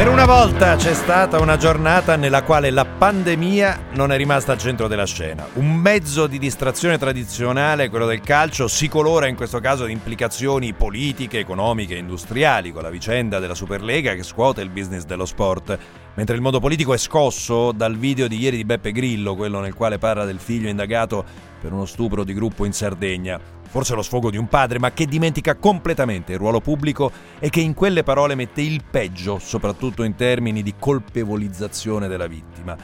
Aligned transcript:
Per 0.00 0.08
una 0.08 0.24
volta 0.24 0.76
c'è 0.76 0.94
stata 0.94 1.38
una 1.40 1.58
giornata 1.58 2.16
nella 2.16 2.42
quale 2.42 2.70
la 2.70 2.86
pandemia 2.86 3.88
non 3.96 4.10
è 4.10 4.16
rimasta 4.16 4.52
al 4.52 4.56
centro 4.56 4.88
della 4.88 5.04
scena. 5.04 5.46
Un 5.56 5.74
mezzo 5.74 6.26
di 6.26 6.38
distrazione 6.38 6.96
tradizionale, 6.96 7.90
quello 7.90 8.06
del 8.06 8.22
calcio, 8.22 8.66
si 8.66 8.88
colora 8.88 9.26
in 9.26 9.36
questo 9.36 9.60
caso 9.60 9.84
di 9.84 9.92
implicazioni 9.92 10.72
politiche, 10.72 11.40
economiche 11.40 11.96
e 11.96 11.98
industriali, 11.98 12.72
con 12.72 12.80
la 12.80 12.88
vicenda 12.88 13.40
della 13.40 13.54
Superlega 13.54 14.14
che 14.14 14.22
scuote 14.22 14.62
il 14.62 14.70
business 14.70 15.04
dello 15.04 15.26
sport. 15.26 15.78
Mentre 16.14 16.34
il 16.34 16.40
mondo 16.40 16.60
politico 16.60 16.94
è 16.94 16.98
scosso 16.98 17.70
dal 17.70 17.98
video 17.98 18.26
di 18.26 18.38
ieri 18.38 18.56
di 18.56 18.64
Beppe 18.64 18.92
Grillo, 18.92 19.36
quello 19.36 19.60
nel 19.60 19.74
quale 19.74 19.98
parla 19.98 20.24
del 20.24 20.38
figlio 20.38 20.70
indagato 20.70 21.22
per 21.60 21.74
uno 21.74 21.84
stupro 21.84 22.24
di 22.24 22.32
gruppo 22.32 22.64
in 22.64 22.72
Sardegna 22.72 23.59
forse 23.70 23.94
lo 23.94 24.02
sfogo 24.02 24.30
di 24.30 24.36
un 24.36 24.48
padre, 24.48 24.80
ma 24.80 24.90
che 24.90 25.06
dimentica 25.06 25.54
completamente 25.54 26.32
il 26.32 26.38
ruolo 26.38 26.60
pubblico 26.60 27.10
e 27.38 27.50
che 27.50 27.60
in 27.60 27.72
quelle 27.72 28.02
parole 28.02 28.34
mette 28.34 28.62
il 28.62 28.82
peggio, 28.88 29.38
soprattutto 29.38 30.02
in 30.02 30.16
termini 30.16 30.62
di 30.62 30.74
colpevolizzazione 30.76 32.08
della 32.08 32.26
vittima. 32.26 32.76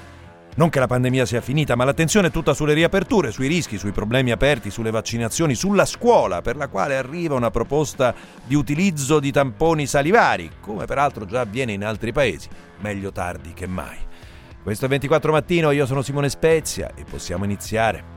Non 0.55 0.71
che 0.71 0.79
la 0.79 0.87
pandemia 0.87 1.27
sia 1.27 1.41
finita, 1.43 1.75
ma 1.75 1.85
l'attenzione 1.85 2.29
è 2.29 2.31
tutta 2.31 2.55
sulle 2.55 2.73
riaperture, 2.73 3.31
sui 3.31 3.49
rischi, 3.49 3.77
sui 3.77 3.91
problemi 3.91 4.31
aperti, 4.31 4.71
sulle 4.71 4.91
vaccinazioni, 4.91 5.55
sulla 5.55 5.85
scuola, 5.85 6.41
per 6.41 6.57
la 6.57 6.69
quale 6.69 6.97
arriva 6.97 7.35
una 7.35 7.51
proposta 7.51 8.15
di 8.43 8.55
utilizzo 8.55 9.21
di 9.21 9.33
tamponi 9.33 9.87
salivari, 9.87 10.51
come 10.61 10.87
peraltro 10.87 11.27
già 11.27 11.41
avviene 11.41 11.73
in 11.73 11.85
altri 11.85 12.13
paesi. 12.13 12.49
Meglio 12.79 13.13
tardi 13.13 13.53
che 13.53 13.67
mai. 13.67 13.99
Questo 14.63 14.87
è 14.87 14.89
24 14.89 15.31
mattino, 15.31 15.73
io 15.73 15.85
sono 15.85 16.01
Simone 16.01 16.31
Spezia 16.31 16.91
e 16.95 17.05
possiamo 17.05 17.45
iniziare. 17.45 18.16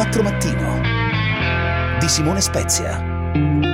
24 0.00 0.22
Mattino 0.22 1.98
di 1.98 2.08
Simone 2.08 2.40
Spezia. 2.40 3.69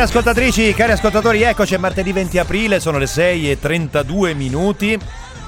Cari 0.00 0.12
ascoltatrici, 0.12 0.72
cari 0.72 0.92
ascoltatori, 0.92 1.42
eccoci, 1.42 1.74
è 1.74 1.76
martedì 1.76 2.10
20 2.10 2.38
aprile, 2.38 2.80
sono 2.80 2.96
le 2.96 3.06
6 3.06 3.50
e 3.50 3.58
32 3.58 4.32
minuti. 4.32 4.98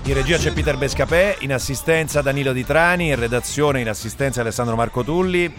In 0.03 0.13
regia 0.13 0.37
c'è 0.37 0.53
Peter 0.53 0.77
Bescapè, 0.77 1.37
in 1.39 1.55
assistenza 1.55 2.21
Danilo 2.21 2.53
Di 2.53 2.63
Trani, 2.63 3.09
in 3.09 3.19
redazione 3.19 3.81
in 3.81 3.89
assistenza 3.89 4.43
Alessandro 4.43 4.77
Marco 4.77 5.03
Tulli, 5.03 5.45
il 5.45 5.53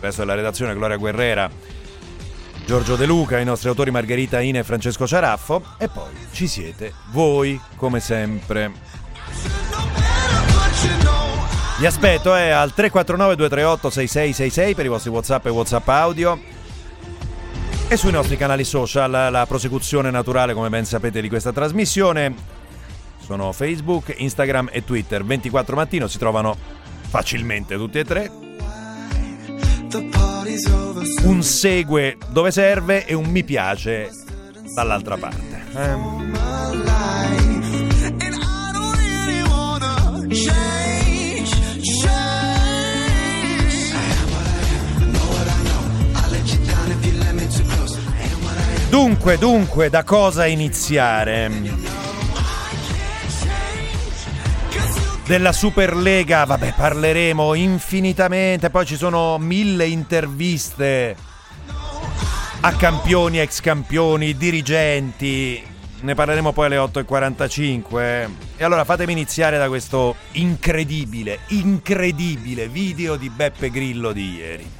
resto 0.00 0.22
della 0.22 0.32
redazione 0.32 0.72
Gloria 0.72 0.96
Guerrera, 0.96 1.50
Giorgio 2.64 2.96
De 2.96 3.04
Luca, 3.04 3.38
i 3.38 3.44
nostri 3.44 3.68
autori 3.68 3.90
Margherita 3.90 4.40
Ine 4.40 4.60
e 4.60 4.64
Francesco 4.64 5.06
Ciaraffo 5.06 5.62
e 5.76 5.88
poi 5.88 6.10
ci 6.32 6.46
siete 6.46 6.94
voi 7.10 7.60
come 7.76 8.00
sempre. 8.00 8.72
Vi 11.78 11.84
aspetto 11.84 12.34
eh, 12.34 12.48
al 12.48 12.72
349 12.72 13.36
238 13.36 13.90
6666 13.90 14.74
per 14.74 14.86
i 14.86 14.88
vostri 14.88 15.10
WhatsApp 15.10 15.44
e 15.44 15.50
WhatsApp 15.50 15.88
audio 15.88 16.58
e 17.92 17.96
sui 17.96 18.12
nostri 18.12 18.36
canali 18.36 18.62
social 18.62 19.10
la 19.10 19.46
prosecuzione 19.48 20.12
naturale, 20.12 20.54
come 20.54 20.68
ben 20.68 20.84
sapete, 20.84 21.20
di 21.20 21.28
questa 21.28 21.50
trasmissione 21.50 22.32
sono 23.18 23.50
Facebook, 23.50 24.14
Instagram 24.16 24.68
e 24.70 24.84
Twitter. 24.84 25.24
24 25.24 25.74
mattino 25.74 26.06
si 26.06 26.16
trovano 26.16 26.56
facilmente 27.08 27.74
tutti 27.74 27.98
e 27.98 28.04
tre. 28.04 28.30
Un 31.24 31.42
segue 31.42 32.16
dove 32.30 32.52
serve 32.52 33.04
e 33.06 33.14
un 33.14 33.26
mi 33.26 33.42
piace 33.42 34.08
dall'altra 34.72 35.16
parte. 35.16 35.64
Eh. 35.74 36.18
Dunque, 49.22 49.36
dunque, 49.36 49.90
da 49.90 50.02
cosa 50.02 50.46
iniziare? 50.46 51.50
Della 55.26 55.52
Superlega, 55.52 56.44
vabbè, 56.44 56.72
parleremo 56.74 57.52
infinitamente, 57.52 58.70
poi 58.70 58.86
ci 58.86 58.96
sono 58.96 59.36
mille 59.36 59.84
interviste 59.84 61.14
a 62.60 62.72
campioni, 62.72 63.40
ex 63.40 63.60
campioni, 63.60 64.34
dirigenti. 64.38 65.62
Ne 66.00 66.14
parleremo 66.14 66.52
poi 66.52 66.66
alle 66.66 66.78
8.45. 66.78 68.28
E 68.56 68.64
allora 68.64 68.84
fatemi 68.86 69.12
iniziare 69.12 69.58
da 69.58 69.68
questo 69.68 70.16
incredibile, 70.32 71.40
incredibile 71.48 72.68
video 72.68 73.16
di 73.16 73.28
Beppe 73.28 73.68
Grillo 73.68 74.12
di 74.12 74.34
ieri. 74.34 74.79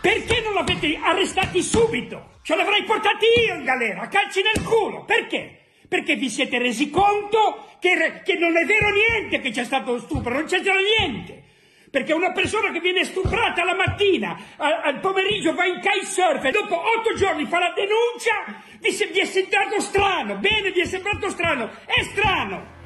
Perché 0.00 0.40
non 0.40 0.54
l'avete 0.54 0.98
arrestati 1.00 1.62
subito? 1.62 2.38
Ce 2.42 2.56
l'avrei 2.56 2.84
portati 2.84 3.26
io 3.46 3.54
in 3.54 3.64
galera, 3.64 4.08
calci 4.08 4.40
nel 4.42 4.64
culo. 4.64 5.04
Perché? 5.04 5.58
Perché 5.88 6.14
vi 6.14 6.30
siete 6.30 6.58
resi 6.58 6.88
conto 6.88 7.76
che, 7.80 8.22
che 8.24 8.34
non 8.36 8.56
è 8.56 8.64
vero 8.64 8.88
niente 8.90 9.40
che 9.40 9.50
c'è 9.50 9.64
stato 9.64 9.92
lo 9.92 9.98
stupro, 9.98 10.32
non 10.32 10.44
c'è 10.44 10.60
già 10.60 10.72
niente. 10.74 11.48
Perché 11.90 12.12
una 12.12 12.32
persona 12.32 12.70
che 12.70 12.78
viene 12.78 13.04
stuprata 13.04 13.64
la 13.64 13.74
mattina, 13.74 14.38
al, 14.56 14.80
al 14.84 15.00
pomeriggio 15.00 15.52
va 15.54 15.66
in 15.66 15.80
kitesurf 15.80 16.44
e 16.44 16.50
dopo 16.52 16.76
otto 16.76 17.14
giorni 17.14 17.44
fa 17.46 17.58
la 17.58 17.74
denuncia, 17.74 18.62
vi, 18.78 19.12
vi 19.12 19.18
è 19.18 19.24
sembrato 19.24 19.80
strano. 19.80 20.36
Bene, 20.36 20.70
vi 20.70 20.80
è 20.80 20.84
sembrato 20.86 21.28
strano. 21.28 21.68
È 21.84 22.02
strano. 22.04 22.78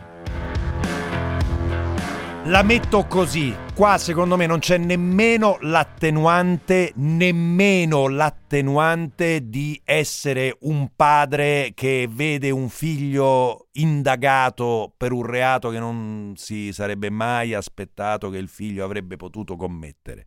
La 2.49 2.63
metto 2.63 3.07
così. 3.07 3.57
Qua 3.75 3.97
secondo 3.97 4.37
me 4.37 4.45
non 4.45 4.59
c'è 4.59 4.77
nemmeno 4.77 5.57
l'attenuante, 5.63 6.93
nemmeno 6.97 8.07
l'attenuante 8.07 9.49
di 9.49 9.81
essere 9.83 10.55
un 10.61 10.91
padre 10.95 11.73
che 11.75 12.07
vede 12.07 12.51
un 12.51 12.69
figlio 12.69 13.69
indagato 13.73 14.93
per 14.95 15.13
un 15.13 15.25
reato 15.25 15.71
che 15.71 15.79
non 15.79 16.35
si 16.37 16.71
sarebbe 16.75 17.09
mai 17.09 17.55
aspettato 17.55 18.29
che 18.29 18.37
il 18.37 18.49
figlio 18.49 18.85
avrebbe 18.85 19.17
potuto 19.17 19.57
commettere. 19.57 20.27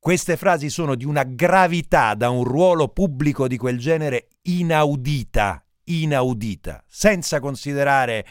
Queste 0.00 0.36
frasi 0.36 0.68
sono 0.68 0.96
di 0.96 1.04
una 1.04 1.22
gravità 1.22 2.14
da 2.14 2.28
un 2.30 2.42
ruolo 2.42 2.88
pubblico 2.88 3.46
di 3.46 3.56
quel 3.56 3.78
genere 3.78 4.30
inaudita, 4.42 5.64
inaudita, 5.84 6.82
senza 6.88 7.38
considerare 7.38 8.26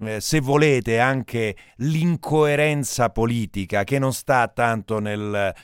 eh, 0.00 0.20
se 0.20 0.40
volete, 0.40 0.98
anche 0.98 1.56
l'incoerenza 1.76 3.10
politica 3.10 3.84
che 3.84 3.98
non 3.98 4.12
sta 4.12 4.48
tanto 4.48 4.98
nel, 4.98 5.54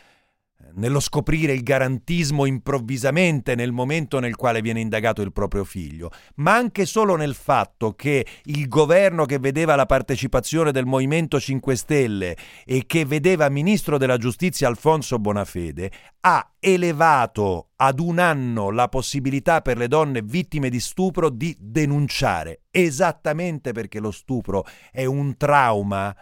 nello 0.74 1.00
scoprire 1.00 1.52
il 1.52 1.62
garantismo 1.62 2.46
improvvisamente 2.46 3.54
nel 3.54 3.72
momento 3.72 4.18
nel 4.18 4.36
quale 4.36 4.60
viene 4.60 4.80
indagato 4.80 5.22
il 5.22 5.32
proprio 5.32 5.64
figlio, 5.64 6.10
ma 6.36 6.54
anche 6.54 6.86
solo 6.86 7.16
nel 7.16 7.34
fatto 7.34 7.94
che 7.94 8.26
il 8.44 8.68
governo 8.68 9.24
che 9.24 9.38
vedeva 9.38 9.76
la 9.76 9.86
partecipazione 9.86 10.72
del 10.72 10.86
Movimento 10.86 11.38
5 11.38 11.76
Stelle 11.76 12.36
e 12.64 12.84
che 12.86 13.04
vedeva 13.04 13.48
ministro 13.48 13.98
della 13.98 14.16
giustizia 14.16 14.68
Alfonso 14.68 15.18
Bonafede 15.18 15.90
ha 16.20 16.52
elevato 16.60 17.70
ad 17.76 17.98
un 17.98 18.18
anno 18.18 18.70
la 18.70 18.88
possibilità 18.88 19.60
per 19.60 19.76
le 19.76 19.88
donne 19.88 20.22
vittime 20.22 20.70
di 20.70 20.78
stupro 20.78 21.30
di 21.30 21.56
denunciare, 21.58 22.62
esattamente 22.70 23.72
perché 23.72 23.98
lo 23.98 24.10
stupro 24.10 24.64
è 24.90 25.04
un 25.04 25.36
trauma 25.36 26.14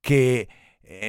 che 0.00 0.48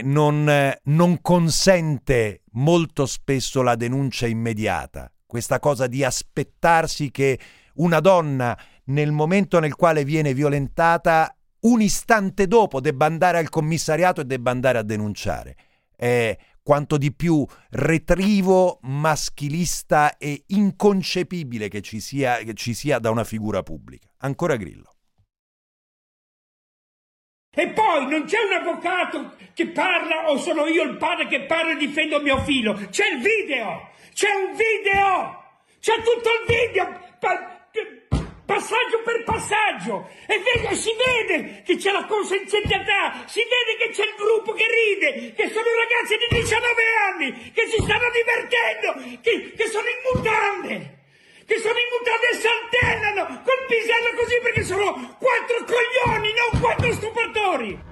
non, 0.03 0.73
non 0.83 1.21
consente 1.21 2.41
molto 2.53 3.05
spesso 3.05 3.61
la 3.61 3.75
denuncia 3.75 4.27
immediata, 4.27 5.11
questa 5.25 5.59
cosa 5.59 5.87
di 5.87 6.03
aspettarsi 6.03 7.11
che 7.11 7.39
una 7.75 7.99
donna 7.99 8.57
nel 8.85 9.11
momento 9.11 9.59
nel 9.59 9.75
quale 9.75 10.03
viene 10.03 10.33
violentata 10.33 11.35
un 11.61 11.81
istante 11.81 12.47
dopo 12.47 12.81
debba 12.81 13.05
andare 13.05 13.37
al 13.37 13.49
commissariato 13.49 14.21
e 14.21 14.25
debba 14.25 14.51
andare 14.51 14.77
a 14.77 14.83
denunciare. 14.83 15.55
È 15.95 16.37
quanto 16.61 16.97
di 16.97 17.13
più 17.13 17.45
retrivo, 17.71 18.79
maschilista 18.83 20.17
e 20.17 20.43
inconcepibile 20.47 21.67
che 21.67 21.81
ci 21.81 21.99
sia, 21.99 22.37
che 22.37 22.53
ci 22.53 22.73
sia 22.73 22.99
da 22.99 23.09
una 23.09 23.23
figura 23.23 23.63
pubblica. 23.63 24.07
Ancora 24.19 24.55
Grillo. 24.55 24.92
E 27.55 27.67
poi 27.67 28.07
non 28.07 28.25
c'è 28.25 28.39
un 28.39 28.53
avvocato 28.53 29.35
che 29.53 29.67
parla 29.67 30.29
o 30.29 30.37
sono 30.37 30.65
io 30.65 30.83
il 30.83 30.97
padre 30.97 31.27
che 31.27 31.41
parla 31.41 31.73
e 31.73 31.75
difendo 31.75 32.19
mio 32.19 32.39
figlio. 32.39 32.73
C'è 32.89 33.07
il 33.07 33.19
video! 33.21 33.91
C'è 34.11 34.33
un 34.33 34.55
video! 34.55 35.43
C'è 35.79 35.95
tutto 36.01 36.29
il 36.29 36.45
video! 36.47 36.99
Pa- 37.19 37.53
passaggio 38.45 39.01
per 39.03 39.23
passaggio 39.23 40.09
e 40.27 40.41
vede, 40.41 40.75
si 40.75 40.91
vede 40.97 41.61
che 41.63 41.77
c'è 41.77 41.91
la 41.91 42.05
consenzialità, 42.05 43.23
si 43.25 43.39
vede 43.39 43.77
che 43.77 43.89
c'è 43.91 44.03
il 44.03 44.15
gruppo 44.17 44.53
che 44.53 44.65
ride, 44.67 45.33
che 45.33 45.47
sono 45.49 45.65
ragazzi 45.77 46.17
di 46.17 46.41
19 46.41 46.83
anni, 47.07 47.51
che 47.51 47.67
si 47.67 47.81
stanno 47.81 48.09
divertendo, 48.11 49.19
che, 49.21 49.53
che 49.55 49.67
sono 49.67 49.85
in 49.87 50.17
mutande 50.17 51.02
che 51.45 51.57
sono 51.59 51.77
in 51.77 51.89
mutande 51.91 52.25
e 52.31 52.35
saltellano 52.39 53.23
col 53.43 53.61
pisello 53.67 54.11
così 54.15 54.35
perché 54.41 54.63
sono 54.63 55.15
quattro 55.19 55.57
coglioni, 55.65 56.29
non 56.33 56.61
quattro 56.61 56.93
stupratori. 56.93 57.91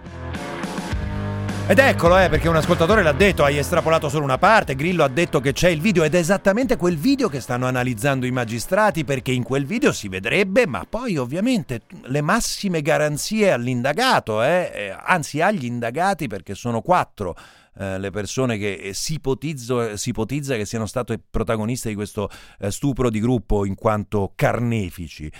Ed 1.67 1.79
eccolo, 1.79 2.17
eh, 2.17 2.27
perché 2.27 2.49
un 2.49 2.57
ascoltatore 2.57 3.01
l'ha 3.01 3.13
detto, 3.13 3.45
hai 3.45 3.57
estrapolato 3.57 4.09
solo 4.09 4.25
una 4.25 4.37
parte, 4.37 4.75
Grillo 4.75 5.05
ha 5.05 5.07
detto 5.07 5.39
che 5.39 5.53
c'è 5.53 5.69
il 5.69 5.79
video 5.79 6.03
ed 6.03 6.15
è 6.15 6.17
esattamente 6.17 6.75
quel 6.75 6.97
video 6.97 7.29
che 7.29 7.39
stanno 7.39 7.65
analizzando 7.65 8.25
i 8.25 8.31
magistrati 8.31 9.05
perché 9.05 9.31
in 9.31 9.43
quel 9.43 9.65
video 9.65 9.93
si 9.93 10.09
vedrebbe, 10.09 10.67
ma 10.67 10.85
poi 10.89 11.15
ovviamente 11.15 11.83
le 12.03 12.19
massime 12.19 12.81
garanzie 12.81 13.53
all'indagato, 13.53 14.43
eh, 14.43 14.71
eh 14.73 14.95
anzi 15.01 15.39
agli 15.39 15.63
indagati 15.63 16.27
perché 16.27 16.55
sono 16.55 16.81
quattro. 16.81 17.37
Eh, 17.77 17.97
le 17.99 18.09
persone 18.09 18.57
che 18.57 18.91
si, 18.93 19.13
ipotizzo, 19.13 19.95
si, 19.95 20.09
ipotizza 20.09 20.55
che 20.55 20.65
siano 20.65 20.85
state 20.85 21.19
protagoniste 21.19 21.89
di 21.89 21.95
questo 21.95 22.29
eh, 22.59 22.69
stupro 22.69 23.09
di 23.09 23.19
gruppo 23.19 23.65
in 23.65 23.75
quanto 23.75 24.33
carnefici 24.35 25.31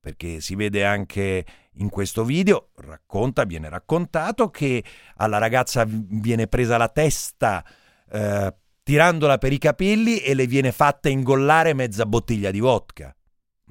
perché 0.00 0.40
si 0.40 0.54
vede 0.54 0.84
anche 0.84 1.44
in 1.74 1.90
questo 1.90 2.24
video, 2.24 2.70
racconta, 2.76 3.44
viene 3.44 3.68
raccontato 3.68 4.50
che 4.50 4.82
alla 5.16 5.38
ragazza 5.38 5.84
viene 5.86 6.46
presa 6.46 6.78
la 6.78 6.88
testa 6.88 7.64
eh, 8.10 8.54
tirandola 8.82 9.38
per 9.38 9.52
i 9.52 9.58
capelli 9.58 10.18
e 10.18 10.34
le 10.34 10.46
viene 10.46 10.72
fatta 10.72 11.10
ingollare 11.10 11.74
mezza 11.74 12.06
bottiglia 12.06 12.50
di 12.50 12.60
vodka. 12.60 13.14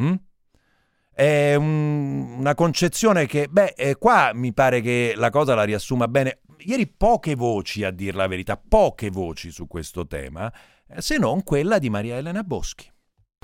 Mm? 0.02 0.14
È 1.20 1.54
un, 1.54 2.38
una 2.38 2.56
concezione 2.56 3.26
che, 3.26 3.50
beh, 3.52 3.74
eh, 3.76 3.96
qua 3.98 4.32
mi 4.34 4.54
pare 4.54 4.80
che 4.80 5.16
la 5.18 5.30
cosa 5.30 5.54
la 5.54 5.64
riassuma 5.64 6.08
bene. 6.08 6.40
Ieri 6.60 6.88
poche 6.88 7.36
voci, 7.36 7.84
a 7.84 7.92
dir 7.92 8.16
la 8.16 8.26
verità, 8.26 8.56
poche 8.56 9.10
voci 9.10 9.52
su 9.52 9.68
questo 9.68 10.08
tema, 10.08 10.50
eh, 10.88 11.02
se 11.02 11.18
non 11.18 11.44
quella 11.44 11.78
di 11.78 11.90
Maria 11.90 12.16
Elena 12.16 12.42
Boschi. 12.44 12.90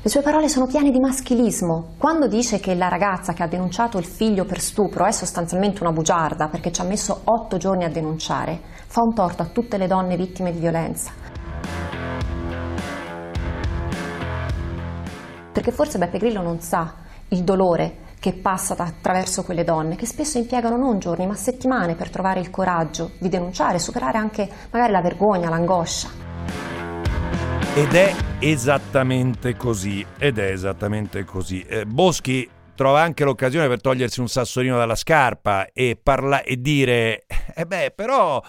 Le 0.02 0.10
sue 0.10 0.22
parole 0.22 0.48
sono 0.48 0.68
piene 0.68 0.90
di 0.90 1.02
maschilismo. 1.02 1.96
Quando 1.98 2.30
dice 2.30 2.62
che 2.62 2.76
la 2.76 2.88
ragazza 2.88 3.34
che 3.34 3.44
ha 3.44 3.48
denunciato 3.48 3.98
il 3.98 4.06
figlio 4.06 4.46
per 4.46 4.62
stupro 4.62 5.04
è 5.04 5.12
sostanzialmente 5.12 5.82
una 5.82 5.92
bugiarda 5.92 6.48
perché 6.48 6.72
ci 6.72 6.80
ha 6.80 6.86
messo 6.86 7.24
otto 7.26 7.58
giorni 7.58 7.84
a 7.84 7.90
denunciare, 7.90 8.58
fa 8.88 9.02
un 9.02 9.14
torto 9.14 9.42
a 9.42 9.48
tutte 9.48 9.78
le 9.78 9.88
donne 9.88 10.16
vittime 10.16 10.54
di 10.54 10.60
violenza. 10.60 11.12
Perché 15.52 15.72
forse 15.74 15.98
Beppe 15.98 16.20
Grillo 16.20 16.42
non 16.42 16.62
sa 16.62 17.04
il 17.30 17.44
dolore 17.44 18.04
che 18.20 18.34
passa 18.34 18.76
attraverso 18.76 19.44
quelle 19.44 19.64
donne, 19.64 19.96
che 19.96 20.06
spesso 20.06 20.38
impiegano 20.38 20.78
non 20.78 21.00
giorni 21.00 21.28
ma 21.28 21.36
settimane 21.36 21.96
per 21.96 22.10
trovare 22.10 22.40
il 22.40 22.50
coraggio 22.50 23.12
di 23.20 23.30
denunciare, 23.30 23.78
superare 23.78 24.18
anche 24.18 24.50
magari 24.72 24.92
la 24.92 25.02
vergogna, 25.02 25.50
l'angoscia. 25.50 26.10
Ed 27.76 27.94
è 27.94 28.16
esattamente 28.40 29.56
così, 29.56 30.06
ed 30.18 30.38
è 30.38 30.50
esattamente 30.50 31.24
così. 31.24 31.62
Eh, 31.62 31.86
Boschi 31.86 32.50
trova 32.74 33.02
anche 33.02 33.24
l'occasione 33.24 33.68
per 33.68 33.82
togliersi 33.82 34.20
un 34.20 34.28
sassolino 34.28 34.78
dalla 34.78 34.96
scarpa 34.96 35.68
e, 35.72 36.00
parla- 36.02 36.44
e 36.44 36.60
dire, 36.60 37.26
eh 37.54 37.66
beh, 37.66 37.92
però 37.96 38.42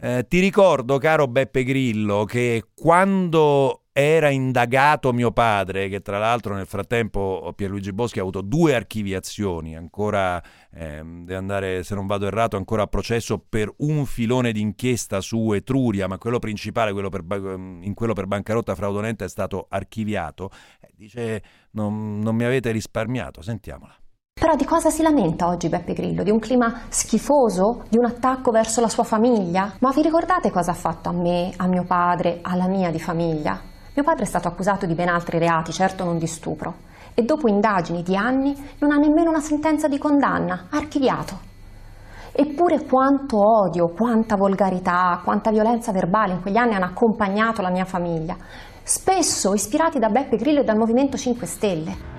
eh, 0.00 0.26
ti 0.28 0.38
ricordo, 0.38 0.98
caro 0.98 1.26
Beppe 1.26 1.64
Grillo, 1.64 2.24
che 2.24 2.64
quando 2.74 3.82
era 4.00 4.28
indagato 4.28 5.12
mio 5.12 5.32
padre, 5.32 5.88
che 5.88 6.02
tra 6.02 6.18
l'altro 6.18 6.54
nel 6.54 6.66
frattempo 6.66 7.52
Pierluigi 7.56 7.92
Boschi 7.92 8.20
ha 8.20 8.22
avuto 8.22 8.42
due 8.42 8.76
archiviazioni, 8.76 9.74
ancora 9.74 10.40
eh, 10.72 11.02
deve 11.02 11.34
andare, 11.34 11.82
se 11.82 11.96
non 11.96 12.06
vado 12.06 12.28
errato, 12.28 12.56
ancora 12.56 12.84
a 12.84 12.86
processo 12.86 13.44
per 13.48 13.74
un 13.78 14.06
filone 14.06 14.52
d'inchiesta 14.52 15.20
su 15.20 15.52
Etruria, 15.52 16.06
ma 16.06 16.16
quello 16.16 16.38
principale, 16.38 16.92
quello 16.92 17.08
per, 17.08 17.24
in 17.26 17.92
quello 17.94 18.12
per 18.12 18.26
bancarotta 18.26 18.76
fraudolenta, 18.76 19.24
è 19.24 19.28
stato 19.28 19.66
archiviato. 19.68 20.50
Eh, 20.80 20.92
dice, 20.94 21.42
non, 21.72 22.20
non 22.20 22.36
mi 22.36 22.44
avete 22.44 22.70
risparmiato, 22.70 23.42
sentiamola. 23.42 23.96
Però 24.38 24.54
di 24.54 24.64
cosa 24.64 24.90
si 24.90 25.02
lamenta 25.02 25.48
oggi 25.48 25.68
Beppe 25.68 25.94
Grillo? 25.94 26.22
Di 26.22 26.30
un 26.30 26.38
clima 26.38 26.82
schifoso? 26.88 27.82
Di 27.88 27.98
un 27.98 28.04
attacco 28.04 28.52
verso 28.52 28.80
la 28.80 28.88
sua 28.88 29.02
famiglia? 29.02 29.74
Ma 29.80 29.90
vi 29.90 30.02
ricordate 30.02 30.52
cosa 30.52 30.70
ha 30.70 30.74
fatto 30.74 31.08
a 31.08 31.12
me, 31.12 31.52
a 31.56 31.66
mio 31.66 31.82
padre, 31.82 32.38
alla 32.42 32.68
mia 32.68 32.92
di 32.92 33.00
famiglia? 33.00 33.74
Mio 33.94 34.04
padre 34.04 34.24
è 34.24 34.26
stato 34.26 34.48
accusato 34.48 34.86
di 34.86 34.94
ben 34.94 35.08
altri 35.08 35.38
reati, 35.38 35.72
certo 35.72 36.04
non 36.04 36.18
di 36.18 36.26
stupro, 36.26 36.74
e 37.14 37.22
dopo 37.22 37.48
indagini 37.48 38.02
di 38.02 38.16
anni 38.16 38.56
non 38.78 38.92
ha 38.92 38.96
nemmeno 38.96 39.30
una 39.30 39.40
sentenza 39.40 39.88
di 39.88 39.98
condanna, 39.98 40.66
archiviato. 40.70 41.46
Eppure 42.32 42.84
quanto 42.84 43.38
odio, 43.38 43.88
quanta 43.88 44.36
volgarità, 44.36 45.20
quanta 45.24 45.50
violenza 45.50 45.90
verbale 45.90 46.34
in 46.34 46.40
quegli 46.40 46.56
anni 46.56 46.74
hanno 46.74 46.84
accompagnato 46.84 47.62
la 47.62 47.70
mia 47.70 47.84
famiglia, 47.84 48.36
spesso 48.82 49.52
ispirati 49.54 49.98
da 49.98 50.08
Beppe 50.08 50.36
Grillo 50.36 50.60
e 50.60 50.64
dal 50.64 50.76
Movimento 50.76 51.16
5 51.16 51.46
Stelle. 51.46 52.17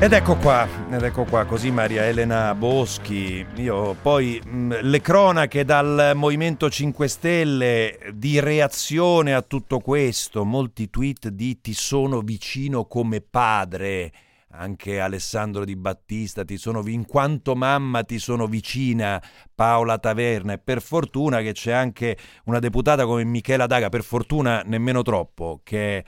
Ed 0.00 0.12
ecco 0.12 0.36
qua, 0.36 0.68
ed 0.92 1.02
ecco 1.02 1.24
qua, 1.24 1.44
così 1.44 1.72
Maria 1.72 2.04
Elena 2.04 2.54
Boschi. 2.54 3.44
Io 3.56 3.96
poi 4.00 4.40
mh, 4.42 4.82
le 4.82 5.00
cronache 5.00 5.64
dal 5.64 6.12
Movimento 6.14 6.70
5 6.70 7.08
Stelle 7.08 7.98
di 8.14 8.38
reazione 8.38 9.34
a 9.34 9.42
tutto 9.42 9.80
questo, 9.80 10.44
molti 10.44 10.88
tweet 10.88 11.30
di 11.30 11.60
ti 11.60 11.74
sono 11.74 12.20
vicino 12.20 12.84
come 12.84 13.20
padre, 13.20 14.12
anche 14.52 15.00
Alessandro 15.00 15.64
Di 15.64 15.74
Battista, 15.74 16.44
ti 16.44 16.58
sono 16.58 16.86
in 16.86 17.04
quanto 17.04 17.56
mamma 17.56 18.04
ti 18.04 18.20
sono 18.20 18.46
vicina, 18.46 19.20
Paola 19.52 19.98
Taverna. 19.98 20.52
E 20.52 20.58
per 20.58 20.80
fortuna 20.80 21.40
che 21.40 21.50
c'è 21.50 21.72
anche 21.72 22.16
una 22.44 22.60
deputata 22.60 23.04
come 23.04 23.24
Michela 23.24 23.66
Daga, 23.66 23.88
per 23.88 24.04
fortuna 24.04 24.62
nemmeno 24.64 25.02
troppo, 25.02 25.60
che 25.64 26.04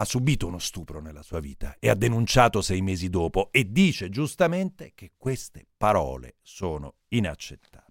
ha 0.00 0.04
subito 0.04 0.46
uno 0.46 0.58
stupro 0.58 1.00
nella 1.00 1.22
sua 1.22 1.40
vita 1.40 1.76
e 1.78 1.90
ha 1.90 1.94
denunciato 1.94 2.62
sei 2.62 2.80
mesi 2.80 3.10
dopo 3.10 3.50
e 3.52 3.70
dice 3.70 4.08
giustamente 4.08 4.92
che 4.94 5.12
queste 5.18 5.66
parole 5.76 6.36
sono 6.40 6.94
inaccettabili. 7.08 7.88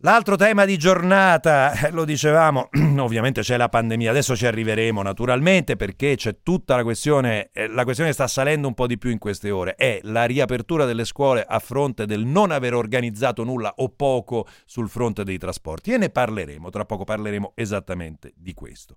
L'altro 0.00 0.36
tema 0.36 0.66
di 0.66 0.76
giornata, 0.76 1.72
eh, 1.72 1.90
lo 1.90 2.04
dicevamo, 2.04 2.68
ovviamente 3.00 3.40
c'è 3.40 3.56
la 3.56 3.70
pandemia, 3.70 4.10
adesso 4.10 4.36
ci 4.36 4.44
arriveremo 4.44 5.00
naturalmente 5.00 5.76
perché 5.76 6.14
c'è 6.16 6.42
tutta 6.42 6.76
la 6.76 6.82
questione, 6.82 7.48
eh, 7.54 7.68
la 7.68 7.84
questione 7.84 8.12
sta 8.12 8.26
salendo 8.26 8.68
un 8.68 8.74
po' 8.74 8.86
di 8.86 8.98
più 8.98 9.08
in 9.08 9.18
queste 9.18 9.50
ore, 9.50 9.76
è 9.76 10.00
la 10.02 10.26
riapertura 10.26 10.84
delle 10.84 11.06
scuole 11.06 11.42
a 11.42 11.58
fronte 11.58 12.04
del 12.04 12.26
non 12.26 12.50
aver 12.50 12.74
organizzato 12.74 13.42
nulla 13.42 13.72
o 13.76 13.88
poco 13.88 14.46
sul 14.66 14.90
fronte 14.90 15.24
dei 15.24 15.38
trasporti 15.38 15.94
e 15.94 15.96
ne 15.96 16.10
parleremo, 16.10 16.68
tra 16.68 16.84
poco 16.84 17.04
parleremo 17.04 17.52
esattamente 17.54 18.34
di 18.36 18.52
questo. 18.52 18.96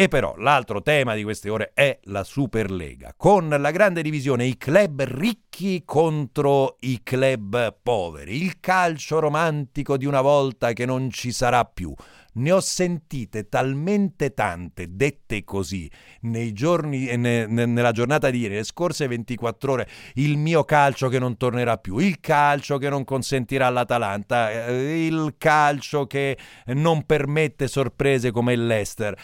E 0.00 0.06
però 0.06 0.36
l'altro 0.36 0.80
tema 0.80 1.16
di 1.16 1.24
queste 1.24 1.50
ore 1.50 1.72
è 1.74 1.98
la 2.04 2.22
Superlega, 2.22 3.14
con 3.16 3.48
la 3.48 3.70
grande 3.72 4.00
divisione 4.00 4.44
i 4.44 4.56
club 4.56 5.02
ricchi 5.02 5.82
contro 5.84 6.76
i 6.82 7.00
club 7.02 7.78
poveri, 7.82 8.40
il 8.40 8.60
calcio 8.60 9.18
romantico 9.18 9.96
di 9.96 10.06
una 10.06 10.20
volta 10.20 10.72
che 10.72 10.86
non 10.86 11.10
ci 11.10 11.32
sarà 11.32 11.64
più. 11.64 11.92
Ne 12.34 12.52
ho 12.52 12.60
sentite 12.60 13.48
talmente 13.48 14.34
tante 14.34 14.86
dette 14.90 15.42
così 15.42 15.90
nei 16.20 16.52
giorni, 16.52 17.16
ne, 17.16 17.46
ne, 17.46 17.66
nella 17.66 17.90
giornata 17.90 18.30
di 18.30 18.38
ieri, 18.38 18.54
le 18.54 18.62
scorse 18.62 19.08
24 19.08 19.72
ore, 19.72 19.88
il 20.14 20.36
mio 20.36 20.62
calcio 20.62 21.08
che 21.08 21.18
non 21.18 21.36
tornerà 21.36 21.76
più, 21.76 21.98
il 21.98 22.20
calcio 22.20 22.78
che 22.78 22.88
non 22.88 23.02
consentirà 23.02 23.66
all'Atalanta, 23.66 24.68
eh, 24.68 25.06
il 25.06 25.34
calcio 25.38 26.06
che 26.06 26.38
non 26.66 27.04
permette 27.04 27.66
sorprese 27.66 28.30
come 28.30 28.52
il 28.52 28.64
Leicester. 28.64 29.20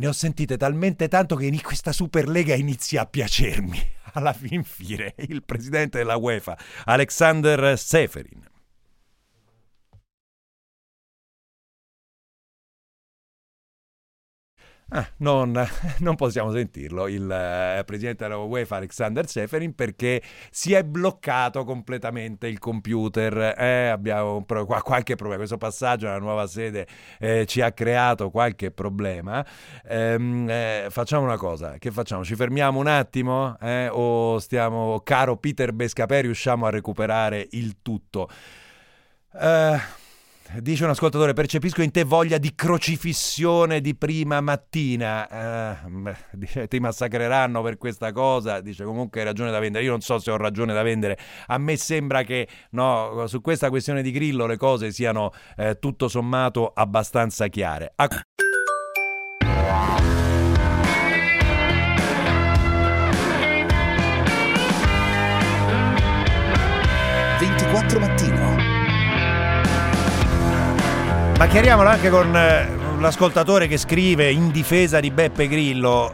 Ne 0.00 0.06
ho 0.06 0.12
sentite 0.12 0.56
talmente 0.56 1.08
tanto 1.08 1.36
che 1.36 1.44
in 1.44 1.60
questa 1.60 1.92
Superlega 1.92 2.54
inizia 2.54 3.02
a 3.02 3.06
piacermi. 3.06 3.78
Alla 4.14 4.32
fin 4.32 4.64
fine, 4.64 5.12
il 5.28 5.42
presidente 5.42 5.98
della 5.98 6.16
UEFA, 6.16 6.56
Alexander 6.86 7.78
Seferin. 7.78 8.42
Ah, 14.92 15.08
non, 15.18 15.52
non, 16.00 16.16
possiamo 16.16 16.50
sentirlo, 16.50 17.06
il 17.06 17.30
eh, 17.30 17.84
presidente 17.84 18.24
della 18.24 18.38
UEFA 18.38 18.76
Alexander 18.76 19.28
Seferin 19.28 19.72
perché 19.72 20.20
si 20.50 20.72
è 20.72 20.82
bloccato 20.82 21.62
completamente 21.62 22.48
il 22.48 22.58
computer, 22.58 23.54
eh, 23.56 23.86
abbiamo 23.86 24.44
pro- 24.44 24.64
qualche 24.64 25.14
problema, 25.14 25.38
questo 25.38 25.58
passaggio 25.58 26.08
alla 26.08 26.18
nuova 26.18 26.48
sede 26.48 26.88
eh, 27.20 27.46
ci 27.46 27.60
ha 27.60 27.70
creato 27.70 28.30
qualche 28.30 28.72
problema, 28.72 29.46
ehm, 29.84 30.48
eh, 30.50 30.86
facciamo 30.90 31.24
una 31.24 31.36
cosa, 31.36 31.78
che 31.78 31.92
facciamo? 31.92 32.24
Ci 32.24 32.34
fermiamo 32.34 32.80
un 32.80 32.88
attimo 32.88 33.56
eh, 33.60 33.88
o 33.88 34.40
stiamo, 34.40 35.02
caro 35.04 35.36
Peter 35.36 35.72
Bescapè, 35.72 36.22
riusciamo 36.22 36.66
a 36.66 36.70
recuperare 36.70 37.46
il 37.52 37.76
tutto? 37.80 38.28
Eh 39.32 40.08
Dice 40.58 40.82
un 40.82 40.90
ascoltatore, 40.90 41.32
percepisco 41.32 41.80
in 41.80 41.92
te 41.92 42.02
voglia 42.02 42.36
di 42.38 42.54
crocifissione 42.56 43.80
di 43.80 43.94
prima 43.94 44.40
mattina. 44.40 45.76
Eh, 45.78 46.66
ti 46.68 46.80
massacreranno 46.80 47.62
per 47.62 47.78
questa 47.78 48.10
cosa. 48.10 48.60
Dice 48.60 48.82
comunque 48.84 49.20
hai 49.20 49.26
ragione 49.26 49.52
da 49.52 49.60
vendere. 49.60 49.84
Io 49.84 49.90
non 49.90 50.00
so 50.00 50.18
se 50.18 50.30
ho 50.30 50.36
ragione 50.36 50.74
da 50.74 50.82
vendere. 50.82 51.16
A 51.46 51.58
me 51.58 51.76
sembra 51.76 52.24
che 52.24 52.48
no, 52.70 53.26
su 53.28 53.40
questa 53.40 53.68
questione 53.68 54.02
di 54.02 54.10
Grillo 54.10 54.46
le 54.46 54.56
cose 54.56 54.90
siano 54.90 55.30
eh, 55.56 55.78
tutto 55.78 56.08
sommato 56.08 56.72
abbastanza 56.74 57.46
chiare. 57.46 57.92
A... 57.94 58.08
mattino 67.98 68.59
ma 71.40 71.46
chiariamolo 71.46 71.88
anche 71.88 72.10
con 72.10 72.36
eh, 72.36 72.68
l'ascoltatore 72.98 73.66
che 73.66 73.78
scrive 73.78 74.30
in 74.30 74.50
difesa 74.50 75.00
di 75.00 75.10
Beppe 75.10 75.48
Grillo. 75.48 76.12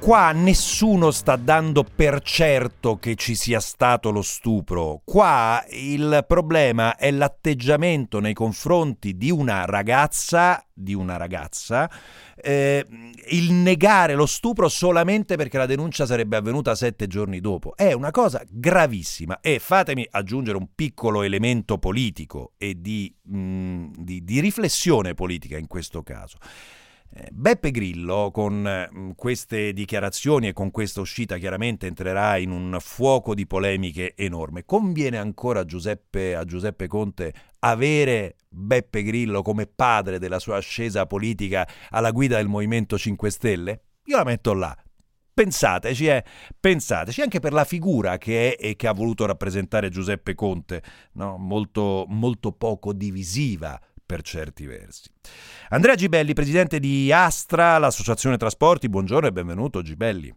Qua 0.00 0.32
nessuno 0.32 1.10
sta 1.10 1.36
dando 1.36 1.84
per 1.84 2.22
certo 2.22 2.98
che 2.98 3.14
ci 3.14 3.34
sia 3.34 3.60
stato 3.60 4.10
lo 4.10 4.22
stupro. 4.22 5.02
Qua 5.04 5.64
il 5.70 6.24
problema 6.26 6.96
è 6.96 7.10
l'atteggiamento 7.10 8.20
nei 8.20 8.32
confronti 8.32 9.16
di 9.16 9.30
una 9.30 9.64
ragazza, 9.66 10.64
di 10.72 10.94
una 10.94 11.16
ragazza 11.16 11.90
eh, 12.40 12.86
il 13.30 13.52
negare 13.52 14.14
lo 14.14 14.26
stupro 14.26 14.68
solamente 14.68 15.36
perché 15.36 15.58
la 15.58 15.66
denuncia 15.66 16.06
sarebbe 16.06 16.36
avvenuta 16.36 16.74
sette 16.74 17.06
giorni 17.06 17.40
dopo. 17.40 17.74
È 17.76 17.92
una 17.92 18.10
cosa 18.10 18.42
gravissima 18.48 19.40
e 19.40 19.58
fatemi 19.58 20.06
aggiungere 20.10 20.56
un 20.56 20.68
piccolo 20.74 21.22
elemento 21.22 21.78
politico 21.78 22.52
e 22.56 22.80
di, 22.80 23.12
mh, 23.22 23.38
mm, 23.38 23.92
di, 23.96 24.24
di 24.24 24.40
riflessione 24.40 25.14
politica 25.14 25.58
in 25.58 25.66
questo 25.66 26.02
caso. 26.02 26.38
Eh, 27.10 27.28
Beppe 27.32 27.70
Grillo 27.70 28.30
con 28.30 28.88
mm, 28.92 29.10
queste 29.16 29.72
dichiarazioni 29.72 30.48
e 30.48 30.52
con 30.52 30.70
questa 30.70 31.00
uscita 31.00 31.38
chiaramente 31.38 31.86
entrerà 31.86 32.36
in 32.36 32.50
un 32.50 32.76
fuoco 32.80 33.34
di 33.34 33.46
polemiche 33.46 34.14
enorme. 34.14 34.64
Conviene 34.64 35.16
ancora 35.16 35.60
a 35.60 35.64
Giuseppe, 35.64 36.34
a 36.34 36.44
Giuseppe 36.44 36.86
Conte 36.86 37.32
avere 37.60 38.36
Beppe 38.48 39.02
Grillo 39.02 39.42
come 39.42 39.66
padre 39.66 40.18
della 40.18 40.38
sua 40.38 40.56
ascesa 40.56 41.06
politica 41.06 41.66
alla 41.90 42.10
guida 42.10 42.36
del 42.36 42.48
Movimento 42.48 42.98
5 42.98 43.30
Stelle? 43.30 43.82
Io 44.04 44.16
la 44.16 44.24
metto 44.24 44.52
là. 44.52 44.76
Pensateci, 45.32 46.06
eh, 46.08 46.24
pensateci 46.58 47.20
anche 47.20 47.38
per 47.38 47.52
la 47.52 47.64
figura 47.64 48.18
che 48.18 48.56
è 48.56 48.66
e 48.66 48.74
che 48.74 48.88
ha 48.88 48.92
voluto 48.92 49.24
rappresentare 49.24 49.88
Giuseppe 49.88 50.34
Conte, 50.34 50.82
no? 51.12 51.36
molto, 51.38 52.04
molto 52.08 52.50
poco 52.52 52.92
divisiva 52.92 53.80
per 54.08 54.22
certi 54.22 54.64
versi. 54.64 55.10
Andrea 55.68 55.94
Gibelli, 55.94 56.32
presidente 56.32 56.80
di 56.80 57.12
Astra, 57.12 57.76
l'Associazione 57.76 58.38
Trasporti, 58.38 58.88
buongiorno 58.88 59.28
e 59.28 59.32
benvenuto 59.32 59.82
Gibelli. 59.82 60.34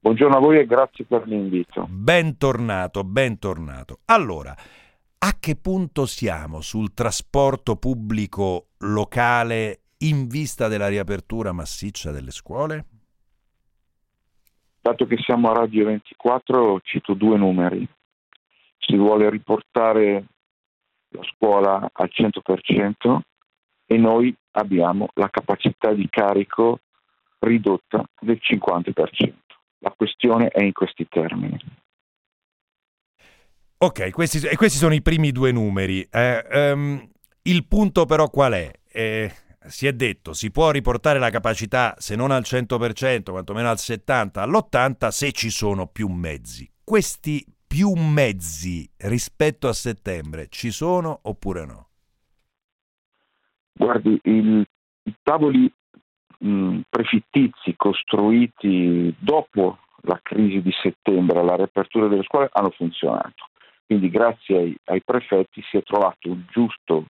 Buongiorno 0.00 0.36
a 0.36 0.40
voi 0.40 0.58
e 0.58 0.66
grazie 0.66 1.06
per 1.06 1.26
l'invito. 1.26 1.86
Bentornato, 1.88 3.04
bentornato. 3.04 4.00
Allora, 4.04 4.54
a 5.18 5.38
che 5.40 5.56
punto 5.56 6.04
siamo 6.04 6.60
sul 6.60 6.92
trasporto 6.92 7.76
pubblico 7.76 8.66
locale 8.80 9.80
in 10.00 10.28
vista 10.28 10.68
della 10.68 10.88
riapertura 10.88 11.52
massiccia 11.52 12.10
delle 12.10 12.32
scuole? 12.32 12.84
Dato 14.82 15.06
che 15.06 15.16
siamo 15.16 15.50
a 15.50 15.54
Radio 15.54 15.86
24, 15.86 16.80
cito 16.84 17.14
due 17.14 17.38
numeri. 17.38 17.88
Si 18.78 18.94
vuole 18.94 19.30
riportare 19.30 20.26
la 21.16 21.22
scuola 21.34 21.90
al 21.92 22.10
100% 22.12 23.18
e 23.86 23.96
noi 23.96 24.34
abbiamo 24.52 25.08
la 25.14 25.28
capacità 25.30 25.92
di 25.92 26.08
carico 26.08 26.80
ridotta 27.38 28.04
del 28.20 28.40
50%. 28.40 29.32
La 29.78 29.94
questione 29.96 30.48
è 30.48 30.62
in 30.62 30.72
questi 30.72 31.06
termini. 31.08 31.58
Ok, 33.78 34.10
questi, 34.10 34.40
questi 34.56 34.78
sono 34.78 34.94
i 34.94 35.02
primi 35.02 35.32
due 35.32 35.52
numeri. 35.52 36.06
Eh, 36.10 36.72
um, 36.72 37.08
il 37.42 37.66
punto 37.66 38.06
però 38.06 38.28
qual 38.30 38.54
è? 38.54 38.70
Eh, 38.90 39.30
si 39.66 39.86
è 39.86 39.92
detto, 39.92 40.32
si 40.32 40.50
può 40.50 40.70
riportare 40.70 41.18
la 41.18 41.30
capacità 41.30 41.94
se 41.98 42.16
non 42.16 42.30
al 42.30 42.42
100%, 42.42 43.30
quantomeno 43.30 43.68
al 43.68 43.76
70%, 43.78 44.38
all'80% 44.38 45.08
se 45.08 45.32
ci 45.32 45.50
sono 45.50 45.86
più 45.86 46.08
mezzi. 46.08 46.68
Questi 46.82 47.44
più 47.66 47.92
mezzi 47.92 48.88
rispetto 48.98 49.68
a 49.68 49.72
settembre 49.72 50.48
ci 50.48 50.70
sono 50.70 51.18
oppure 51.22 51.66
no? 51.66 51.88
Guardi, 53.72 54.18
il, 54.24 54.66
i 55.02 55.14
tavoli 55.22 55.70
mh, 56.38 56.80
prefittizi 56.88 57.74
costruiti 57.76 59.14
dopo 59.18 59.78
la 60.02 60.18
crisi 60.22 60.62
di 60.62 60.72
settembre, 60.82 61.44
la 61.44 61.56
riapertura 61.56 62.08
delle 62.08 62.22
scuole, 62.22 62.48
hanno 62.52 62.70
funzionato. 62.70 63.48
Quindi 63.84 64.08
grazie 64.08 64.56
ai, 64.56 64.76
ai 64.84 65.02
prefetti 65.02 65.62
si 65.70 65.76
è 65.76 65.82
trovato 65.82 66.30
un 66.30 66.44
giusto 66.50 67.06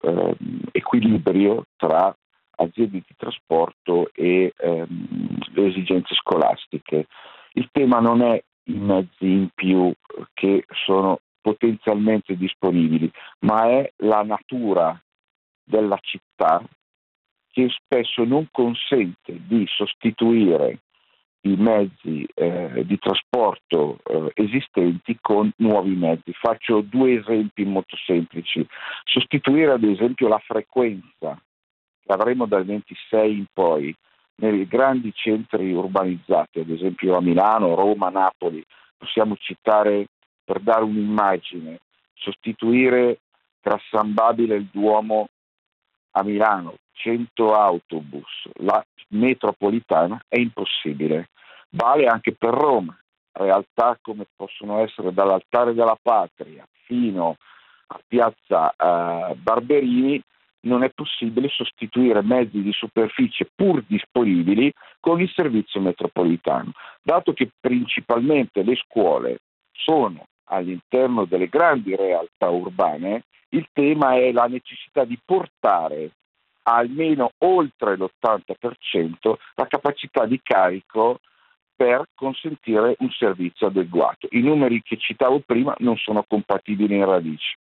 eh, 0.00 0.36
equilibrio 0.72 1.66
tra 1.76 2.14
aziende 2.58 3.02
di 3.06 3.14
trasporto 3.16 4.10
e 4.14 4.52
ehm, 4.56 5.38
le 5.52 5.66
esigenze 5.66 6.14
scolastiche. 6.14 7.06
Il 7.52 7.68
tema 7.72 8.00
non 8.00 8.22
è 8.22 8.42
i 8.68 8.74
mezzi 8.74 9.26
in 9.26 9.48
più 9.54 9.92
che 10.34 10.64
sono 10.84 11.20
potenzialmente 11.40 12.36
disponibili, 12.36 13.10
ma 13.40 13.68
è 13.68 13.92
la 13.98 14.22
natura 14.22 15.00
della 15.62 15.98
città 16.00 16.62
che 17.48 17.68
spesso 17.70 18.24
non 18.24 18.48
consente 18.50 19.40
di 19.46 19.64
sostituire 19.66 20.80
i 21.42 21.54
mezzi 21.56 22.26
eh, 22.34 22.82
di 22.84 22.98
trasporto 22.98 23.98
eh, 24.04 24.32
esistenti 24.34 25.16
con 25.20 25.50
nuovi 25.58 25.94
mezzi. 25.94 26.32
Faccio 26.32 26.80
due 26.80 27.20
esempi 27.20 27.64
molto 27.64 27.96
semplici. 28.04 28.66
Sostituire 29.04 29.72
ad 29.72 29.84
esempio 29.84 30.28
la 30.28 30.42
frequenza 30.44 31.40
che 32.04 32.12
avremo 32.12 32.46
dal 32.46 32.64
26 32.64 33.36
in 33.36 33.46
poi 33.52 33.94
nei 34.36 34.66
grandi 34.66 35.12
centri 35.14 35.72
urbanizzati, 35.72 36.60
ad 36.60 36.70
esempio 36.70 37.16
a 37.16 37.20
Milano, 37.20 37.74
Roma, 37.74 38.08
Napoli, 38.10 38.64
possiamo 38.96 39.36
citare 39.36 40.06
per 40.44 40.60
dare 40.60 40.84
un'immagine, 40.84 41.80
sostituire 42.14 43.20
tra 43.60 43.78
San 43.90 44.12
Babile 44.14 44.54
e 44.54 44.58
il 44.58 44.68
Duomo 44.70 45.28
a 46.12 46.22
Milano 46.22 46.76
100 46.92 47.54
autobus, 47.54 48.48
la 48.60 48.84
metropolitana 49.08 50.22
è 50.28 50.38
impossibile. 50.38 51.30
Vale 51.70 52.06
anche 52.06 52.32
per 52.32 52.54
Roma, 52.54 52.98
realtà 53.32 53.98
come 54.00 54.26
possono 54.34 54.82
essere 54.82 55.12
dall'altare 55.12 55.74
della 55.74 55.98
patria 56.00 56.66
fino 56.84 57.36
a 57.88 58.00
piazza 58.06 58.70
eh, 58.70 59.34
Barberini 59.34 60.20
non 60.66 60.82
è 60.82 60.90
possibile 60.94 61.48
sostituire 61.48 62.22
mezzi 62.22 62.60
di 62.60 62.72
superficie 62.72 63.48
pur 63.54 63.82
disponibili 63.86 64.72
con 65.00 65.20
il 65.20 65.30
servizio 65.30 65.80
metropolitano, 65.80 66.72
dato 67.02 67.32
che 67.32 67.50
principalmente 67.58 68.62
le 68.62 68.76
scuole 68.76 69.38
sono 69.72 70.26
all'interno 70.48 71.24
delle 71.24 71.48
grandi 71.48 71.96
realtà 71.96 72.48
urbane, 72.50 73.24
il 73.50 73.66
tema 73.72 74.16
è 74.16 74.32
la 74.32 74.46
necessità 74.46 75.04
di 75.04 75.18
portare 75.24 76.10
almeno 76.68 77.30
oltre 77.38 77.96
l'80% 77.96 79.34
la 79.54 79.66
capacità 79.66 80.26
di 80.26 80.40
carico 80.42 81.20
per 81.76 82.08
consentire 82.14 82.96
un 83.00 83.10
servizio 83.10 83.68
adeguato. 83.68 84.26
I 84.30 84.40
numeri 84.40 84.82
che 84.82 84.96
citavo 84.96 85.40
prima 85.44 85.74
non 85.78 85.96
sono 85.96 86.24
compatibili 86.26 86.96
in 86.96 87.04
radice. 87.04 87.56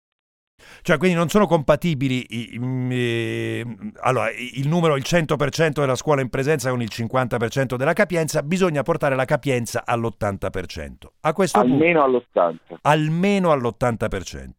Cioè, 0.82 0.98
quindi 0.98 1.16
non 1.16 1.28
sono 1.28 1.46
compatibili 1.46 2.22
eh, 2.22 3.64
allora, 4.00 4.30
il 4.30 4.68
numero, 4.68 4.96
il 4.96 5.04
100% 5.06 5.80
della 5.80 5.94
scuola 5.94 6.20
in 6.20 6.28
presenza 6.28 6.70
con 6.70 6.82
il 6.82 6.90
50% 6.90 7.76
della 7.76 7.92
capienza, 7.92 8.42
bisogna 8.42 8.82
portare 8.82 9.14
la 9.14 9.24
capienza 9.24 9.82
all'80%. 9.84 10.92
A 11.20 11.32
questo 11.32 11.58
almeno 11.58 12.04
punto, 12.04 12.40
all'80%. 12.40 12.76
Almeno 12.82 13.52
all'80%. 13.52 14.50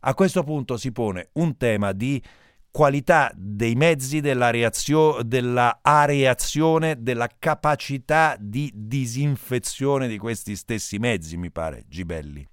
A 0.00 0.14
questo 0.14 0.42
punto 0.42 0.76
si 0.76 0.92
pone 0.92 1.28
un 1.34 1.56
tema 1.56 1.92
di 1.92 2.22
qualità 2.70 3.30
dei 3.34 3.74
mezzi, 3.74 4.20
della, 4.20 4.50
reazio- 4.50 5.22
della 5.22 5.80
areazione, 5.82 7.02
della 7.02 7.28
capacità 7.38 8.36
di 8.38 8.70
disinfezione 8.74 10.06
di 10.06 10.18
questi 10.18 10.56
stessi 10.56 10.98
mezzi, 10.98 11.36
mi 11.36 11.50
pare, 11.50 11.84
Gibelli. 11.88 12.46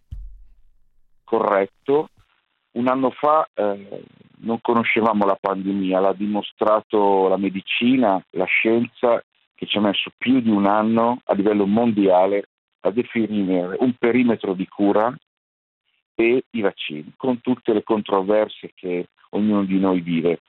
Corretto. 1.23 2.09
Un 2.77 2.87
anno 2.87 3.09
fa 3.09 3.47
eh, 3.55 4.03
non 4.41 4.61
conoscevamo 4.61 5.25
la 5.25 5.37
pandemia, 5.39 5.99
l'ha 5.99 6.13
dimostrato 6.13 7.27
la 7.27 7.37
medicina, 7.37 8.23
la 8.31 8.45
scienza, 8.45 9.19
che 9.55 9.65
ci 9.65 9.79
ha 9.79 9.81
messo 9.81 10.11
più 10.15 10.41
di 10.41 10.51
un 10.51 10.67
anno 10.67 11.21
a 11.25 11.33
livello 11.33 11.65
mondiale 11.65 12.49
a 12.81 12.91
definire 12.91 13.75
un 13.79 13.93
perimetro 13.97 14.53
di 14.53 14.67
cura 14.67 15.11
e 16.13 16.43
i 16.51 16.61
vaccini, 16.61 17.13
con 17.17 17.41
tutte 17.41 17.73
le 17.73 17.81
controversie 17.81 18.71
che 18.75 19.07
ognuno 19.31 19.63
di 19.63 19.79
noi 19.79 20.01
vive. 20.01 20.41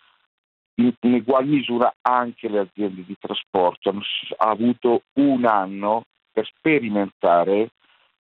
In, 0.74 0.92
in 1.00 1.14
ugual 1.14 1.46
misura 1.46 1.94
anche 2.02 2.50
le 2.50 2.58
aziende 2.58 3.04
di 3.06 3.16
trasporto 3.18 3.88
hanno 3.88 4.02
avuto 4.36 5.04
un 5.14 5.46
anno 5.46 6.04
per 6.30 6.46
sperimentare 6.46 7.70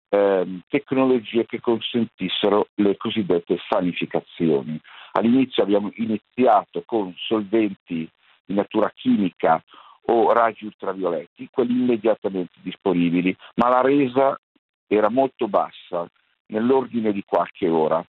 eh, 0.08 0.60
tecnologie 0.68 1.46
che 1.46 1.60
consentissero 1.60 2.68
le 2.76 2.96
cosiddette 2.96 3.58
sanificazioni. 3.68 4.80
All'inizio 5.12 5.62
abbiamo 5.62 5.90
iniziato 5.96 6.82
con 6.84 7.14
solventi 7.16 8.08
di 8.44 8.54
natura 8.54 8.90
chimica 8.94 9.62
o 10.10 10.32
raggi 10.32 10.64
ultravioletti, 10.64 11.48
quelli 11.50 11.72
immediatamente 11.72 12.54
disponibili, 12.62 13.36
ma 13.56 13.68
la 13.68 13.82
resa 13.82 14.38
era 14.86 15.10
molto 15.10 15.48
bassa, 15.48 16.08
nell'ordine 16.46 17.12
di 17.12 17.22
qualche 17.26 17.68
ora. 17.68 18.04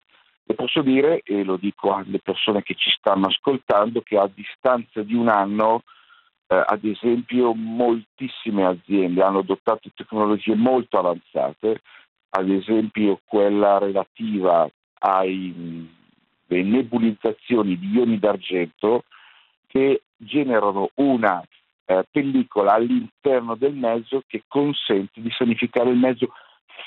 E 0.46 0.54
posso 0.56 0.82
dire, 0.82 1.22
e 1.24 1.44
lo 1.44 1.58
dico 1.58 1.94
alle 1.94 2.20
persone 2.20 2.64
che 2.64 2.74
ci 2.74 2.90
stanno 2.98 3.28
ascoltando, 3.28 4.02
che 4.02 4.18
a 4.18 4.30
distanza 4.34 5.04
di 5.04 5.14
un 5.14 5.28
anno, 5.28 5.84
eh, 6.52 6.64
ad 6.66 6.84
esempio, 6.84 7.54
moltissime 7.54 8.66
aziende 8.66 9.22
hanno 9.22 9.40
adottato 9.40 9.90
tecnologie 9.94 10.56
molto 10.56 10.98
avanzate, 10.98 11.82
ad 12.32 12.50
esempio 12.50 13.20
quella 13.24 13.78
relativa 13.78 14.68
alle 15.02 15.86
nebulizzazioni 16.48 17.78
di 17.78 17.92
ioni 17.92 18.18
d'argento 18.18 19.04
che 19.68 20.02
generano 20.18 20.90
una 20.96 21.44
eh, 21.86 22.04
pellicola 22.10 22.74
all'interno 22.74 23.56
del 23.56 23.76
mezzo 23.76 24.24
che 24.26 24.44
consente 24.48 25.22
di 25.22 25.30
sanificare 25.30 25.92
il 25.92 25.98
mezzo 25.98 26.34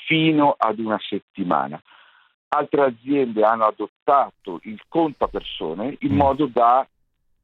fino 0.05 0.55
ad 0.57 0.79
una 0.79 0.99
settimana. 0.99 1.81
Altre 2.49 2.81
aziende 2.81 3.43
hanno 3.43 3.65
adottato 3.65 4.59
il 4.63 4.81
conto 4.89 5.23
a 5.23 5.29
persone 5.29 5.95
in 6.01 6.13
mm. 6.13 6.17
modo 6.17 6.47
da 6.47 6.85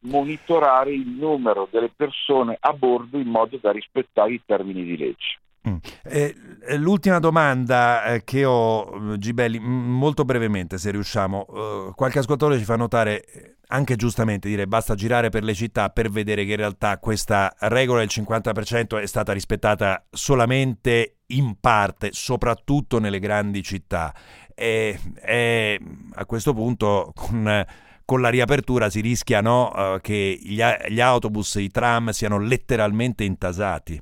monitorare 0.01 0.93
il 0.93 1.07
numero 1.07 1.67
delle 1.71 1.91
persone 1.93 2.57
a 2.59 2.73
bordo 2.73 3.17
in 3.17 3.27
modo 3.27 3.57
da 3.61 3.71
rispettare 3.71 4.33
i 4.33 4.41
termini 4.45 4.83
di 4.83 4.97
legge. 4.97 5.39
Mm. 5.67 5.75
Eh, 6.03 6.35
l'ultima 6.77 7.19
domanda 7.19 8.05
eh, 8.05 8.23
che 8.23 8.45
ho, 8.45 9.17
Gibelli, 9.17 9.59
molto 9.59 10.23
brevemente 10.23 10.77
se 10.77 10.91
riusciamo, 10.91 11.45
eh, 11.47 11.91
qualche 11.95 12.19
ascoltatore 12.19 12.57
ci 12.57 12.63
fa 12.63 12.77
notare, 12.77 13.25
eh, 13.25 13.55
anche 13.67 13.97
giustamente 13.97 14.47
dire 14.47 14.67
basta 14.67 14.95
girare 14.95 15.29
per 15.29 15.43
le 15.43 15.53
città 15.53 15.89
per 15.89 16.09
vedere 16.09 16.45
che 16.45 16.51
in 16.51 16.57
realtà 16.57 16.97
questa 16.97 17.53
regola 17.59 17.99
del 17.99 18.09
50% 18.09 18.99
è 19.01 19.05
stata 19.05 19.33
rispettata 19.33 20.05
solamente 20.09 21.17
in 21.27 21.57
parte, 21.59 22.09
soprattutto 22.13 22.99
nelle 22.99 23.19
grandi 23.19 23.61
città. 23.61 24.13
E, 24.55 24.99
e 25.21 25.79
a 26.13 26.25
questo 26.25 26.53
punto 26.53 27.11
con 27.13 27.65
con 28.09 28.21
la 28.21 28.29
riapertura 28.29 28.89
si 28.89 29.01
rischia 29.01 29.39
no, 29.39 29.69
uh, 29.69 29.99
che 30.01 30.35
gli, 30.41 30.63
gli, 30.87 30.99
autobus, 30.99 31.53
i 31.55 31.69
tram 31.69 32.09
siano 32.09 32.39
letteralmente 32.39 33.23
intasati 33.23 34.01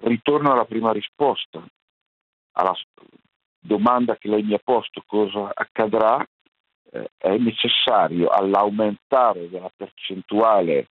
ritorno 0.00 0.52
alla 0.52 0.64
prima 0.64 0.90
risposta, 0.90 1.62
alla 2.52 2.74
domanda 3.58 4.16
che 4.16 4.28
lei 4.28 4.42
mi 4.42 4.54
ha 4.54 4.60
posto, 4.62 5.02
cosa 5.06 5.50
accadrà, 5.52 6.24
eh, 6.92 7.10
è 7.16 7.36
necessario 7.36 8.28
all'aumentare 8.28 9.48
della 9.48 9.70
percentuale 9.74 10.88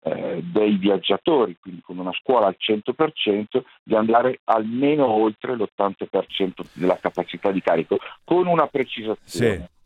eh, 0.00 0.40
dei 0.42 0.76
viaggiatori, 0.76 1.56
quindi 1.60 1.82
con 1.82 1.98
una 1.98 2.12
scuola 2.12 2.46
al 2.46 2.56
100%, 2.58 3.62
di 3.82 3.94
andare 3.94 4.40
almeno 4.44 5.06
oltre 5.06 5.54
l'80% 5.54 6.64
della 6.72 6.96
capacità 6.96 7.50
di 7.50 7.60
carico, 7.60 7.98
con 8.24 8.46
una 8.46 8.66
precisazione. 8.66 9.68
Sì. 9.68 9.76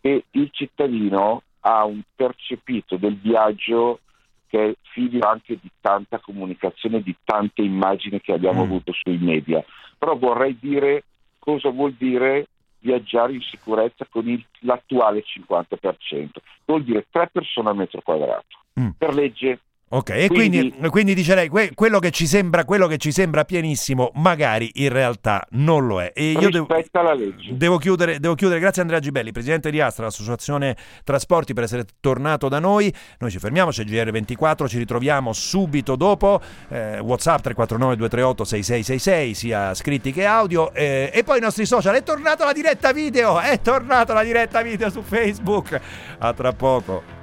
Che 0.00 0.24
il 0.30 0.48
cittadino 0.52 1.42
ha 1.60 1.84
un 1.84 2.00
percepito 2.14 2.96
del 2.96 3.16
viaggio 3.16 4.00
che 4.46 4.70
è 4.70 4.74
figlio 4.92 5.26
anche 5.28 5.58
di 5.60 5.70
tanta 5.80 6.18
comunicazione, 6.18 7.02
di 7.02 7.14
tante 7.24 7.62
immagini 7.62 8.20
che 8.20 8.32
abbiamo 8.32 8.62
mm. 8.62 8.66
avuto 8.66 8.92
sui 8.92 9.18
media. 9.18 9.64
Però 9.96 10.16
vorrei 10.16 10.56
dire 10.58 11.04
cosa 11.38 11.70
vuol 11.70 11.92
dire 11.92 12.48
viaggiare 12.80 13.34
in 13.34 13.42
sicurezza 13.42 14.06
con 14.10 14.28
il, 14.28 14.44
l'attuale 14.60 15.22
50%. 15.22 16.28
Vuol 16.64 16.82
dire 16.82 17.06
tre 17.10 17.28
persone 17.30 17.70
al 17.70 17.76
metro 17.76 18.00
quadrato. 18.02 18.58
Mm. 18.80 18.88
Per 18.98 19.14
legge 19.14 19.60
Ok, 19.92 20.10
e 20.10 20.28
quindi, 20.28 20.70
quindi, 20.70 20.88
quindi 20.88 21.14
dice 21.14 21.34
lei, 21.34 21.48
que- 21.48 21.72
quello, 21.74 21.98
che 21.98 22.12
ci 22.12 22.28
sembra, 22.28 22.64
quello 22.64 22.86
che 22.86 22.96
ci 22.96 23.10
sembra 23.10 23.44
pienissimo, 23.44 24.12
magari 24.14 24.70
in 24.74 24.88
realtà 24.90 25.44
non 25.50 25.88
lo 25.88 26.00
è. 26.00 26.12
E 26.14 26.30
io 26.30 26.48
devo. 26.48 26.66
Devo 27.50 27.76
chiudere, 27.76 28.20
devo 28.20 28.36
chiudere, 28.36 28.60
grazie 28.60 28.82
Andrea 28.82 29.00
Gibelli, 29.00 29.32
presidente 29.32 29.68
di 29.68 29.80
Astra, 29.80 30.04
l'associazione 30.04 30.76
Trasporti, 31.02 31.54
per 31.54 31.64
essere 31.64 31.86
tornato 31.98 32.48
da 32.48 32.60
noi. 32.60 32.94
Noi 33.18 33.32
ci 33.32 33.40
fermiamo, 33.40 33.70
c'è 33.70 33.82
GR24, 33.82 34.68
ci 34.68 34.78
ritroviamo 34.78 35.32
subito 35.32 35.96
dopo. 35.96 36.40
Eh, 36.68 37.00
WhatsApp 37.00 37.40
349 37.40 37.96
238 37.96 38.44
6666, 38.44 39.34
sia 39.34 39.74
scritti 39.74 40.12
che 40.12 40.24
audio. 40.24 40.72
Eh, 40.72 41.10
e 41.12 41.24
poi 41.24 41.38
i 41.38 41.40
nostri 41.40 41.66
social, 41.66 41.96
è 41.96 42.04
tornata 42.04 42.44
la 42.44 42.52
diretta 42.52 42.92
video, 42.92 43.40
è 43.40 43.60
tornata 43.60 44.12
la 44.12 44.22
diretta 44.22 44.62
video 44.62 44.88
su 44.88 45.02
Facebook. 45.02 45.80
A 46.18 46.32
tra 46.32 46.52
poco. 46.52 47.18